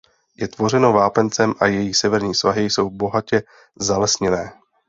[0.35, 3.43] Je tvořeno vápencem a její severní svahy jsou bohatě
[3.79, 4.51] zalesněné.